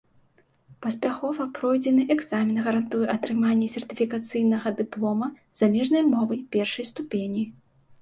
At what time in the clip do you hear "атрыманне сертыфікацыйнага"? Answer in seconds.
3.15-4.67